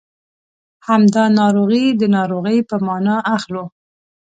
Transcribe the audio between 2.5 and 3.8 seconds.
په مانا اخلو.